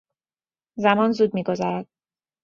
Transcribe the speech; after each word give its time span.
زمان 0.77 1.11
زود 1.11 1.33
میگذرد. 1.33 1.87